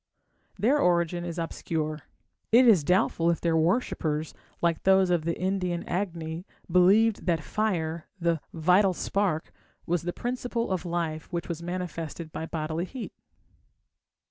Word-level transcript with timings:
Their 0.57 0.79
origin 0.79 1.23
is 1.23 1.37
obscure. 1.37 1.99
It 2.51 2.67
is 2.67 2.83
doubtful 2.83 3.29
if 3.29 3.39
their 3.39 3.55
worshippers, 3.55 4.33
like 4.59 4.81
those 4.81 5.11
of 5.11 5.25
the 5.25 5.39
Indian 5.39 5.83
Agni, 5.83 6.47
believed 6.71 7.27
that 7.27 7.43
fire, 7.43 8.07
the 8.19 8.41
"vital 8.51 8.95
spark", 8.95 9.51
was 9.85 10.01
the 10.01 10.11
principle 10.11 10.71
of 10.71 10.85
life 10.85 11.31
which 11.31 11.47
was 11.47 11.61
manifested 11.61 12.31
by 12.31 12.47
bodily 12.47 12.85
heat. 12.85 13.13